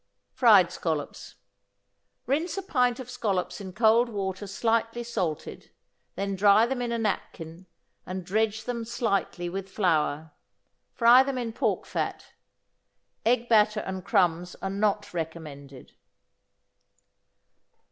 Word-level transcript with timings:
=Fried 0.33 0.71
Scallops.= 0.71 1.35
Rinse 2.25 2.57
a 2.57 2.63
pint 2.63 2.99
of 2.99 3.07
scallops 3.07 3.61
in 3.61 3.71
cold 3.71 4.09
water 4.09 4.47
slightly 4.47 5.03
salted, 5.03 5.69
then 6.15 6.35
dry 6.35 6.65
them 6.65 6.81
in 6.81 6.91
a 6.91 6.97
napkin, 6.97 7.67
and 8.03 8.25
dredge 8.25 8.63
them 8.63 8.83
slightly 8.83 9.47
with 9.47 9.69
flour. 9.69 10.31
Fry 10.91 11.21
them 11.21 11.37
in 11.37 11.53
pork 11.53 11.85
fat. 11.85 12.33
Egg 13.27 13.47
batter 13.47 13.81
and 13.81 14.03
crumbs 14.03 14.55
are 14.55 14.71
not 14.71 15.13
recommended. 15.13 15.93